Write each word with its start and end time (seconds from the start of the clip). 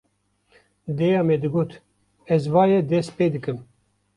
Dêya 0.97 1.21
me 1.27 1.35
digot: 1.43 1.71
Ez 2.35 2.43
va 2.53 2.63
ye 2.71 2.79
dest 2.89 3.11
pê 3.17 3.25
dikim 3.33 3.57